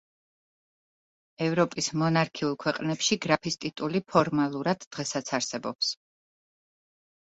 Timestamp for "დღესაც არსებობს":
4.93-5.97